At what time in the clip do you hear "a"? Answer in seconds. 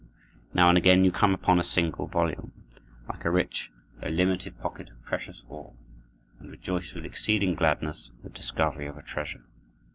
1.59-1.63, 3.23-3.29, 8.97-9.03